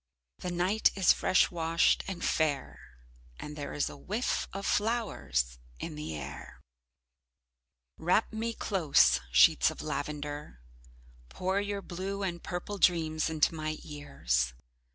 The 0.39 0.49
night 0.49 0.89
is 0.95 1.13
fresh 1.13 1.51
washed 1.51 2.03
and 2.07 2.25
fair 2.25 2.79
and 3.39 3.55
there 3.55 3.71
is 3.71 3.87
a 3.87 3.95
whiff 3.95 4.47
of 4.51 4.65
flowers 4.65 5.59
in 5.79 5.93
the 5.93 6.15
air. 6.17 6.59
Wrap 7.99 8.33
me 8.33 8.55
close, 8.55 9.19
sheets 9.31 9.69
of 9.69 9.83
lavender. 9.83 10.59
Pour 11.29 11.61
your 11.61 11.83
blue 11.83 12.23
and 12.23 12.41
purple 12.41 12.79
dreams 12.79 13.29
into 13.29 13.53
my 13.53 13.77
ears. 13.83 14.55